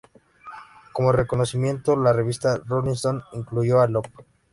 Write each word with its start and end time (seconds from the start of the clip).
Como 0.93 1.11
reconocimiento, 1.11 1.95
la 1.95 2.11
revista 2.11 2.59
"Rolling 2.65 2.93
Stone" 2.95 3.21
incluyó 3.33 3.81
a 3.81 3.87
"Love. 3.87 4.09